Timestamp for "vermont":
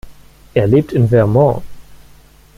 1.09-1.63